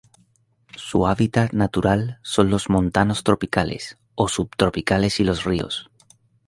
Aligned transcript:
Su 0.77 1.05
hábitat 1.05 1.53
natural 1.53 2.17
son 2.23 2.49
los 2.49 2.71
montanos 2.71 3.23
tropicales 3.23 3.99
o 4.15 4.29
subtropicales 4.29 5.19
y 5.19 5.23
los 5.23 5.43
ríos. 5.43 5.91